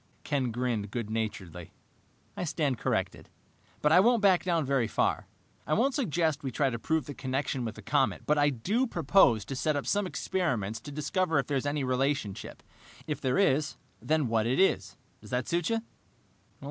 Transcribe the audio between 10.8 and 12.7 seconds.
to discover if there is any relationship.